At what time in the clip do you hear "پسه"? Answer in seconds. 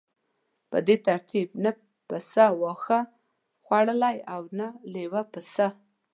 2.07-2.45, 5.31-5.67